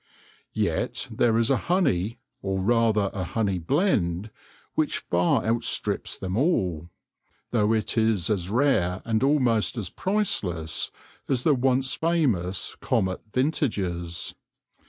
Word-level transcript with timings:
Yet 0.55 1.07
there 1.11 1.37
is 1.37 1.51
a 1.51 1.57
honey, 1.69 2.17
or 2.41 2.59
rather 2.59 3.11
a 3.13 3.23
honey 3.23 3.59
blend, 3.59 4.31
which 4.73 4.97
far 4.97 5.45
outstrips 5.45 6.17
them 6.17 6.35
all, 6.35 6.89
though 7.51 7.71
it 7.73 7.95
is 7.99 8.27
as 8.31 8.49
rare 8.49 9.03
and 9.05 9.21
almost 9.21 9.77
as 9.77 9.91
priceless 9.91 10.89
as 11.29 11.43
the 11.43 11.53
once 11.53 11.93
famous 11.93 12.75
Comet 12.81 13.21
vintages. 13.31 14.33